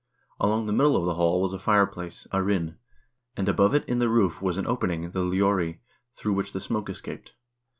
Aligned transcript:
Along 0.39 0.65
the 0.65 0.73
middle 0.73 0.97
of 0.97 1.05
the 1.05 1.13
hall 1.13 1.39
was 1.43 1.53
a 1.53 1.59
fireplace, 1.59 2.25
arinn, 2.33 2.77
and 3.37 3.47
above 3.47 3.75
it 3.75 3.85
in 3.85 3.99
the 3.99 4.09
roof 4.09 4.41
was 4.41 4.57
an 4.57 4.65
opening, 4.65 5.11
the 5.11 5.19
Ijori, 5.23 5.77
through 6.15 6.33
which 6.33 6.53
the 6.53 6.59
smoke 6.59 6.89
escaped. 6.89 7.35